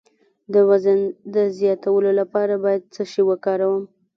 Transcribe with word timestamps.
د 0.53 0.55
وزن 0.69 0.99
د 1.35 1.35
زیاتولو 1.57 2.09
لپاره 2.19 2.53
باید 2.63 2.83
څه 2.93 3.01
شی 3.11 3.21
وکاروم؟ 3.29 3.83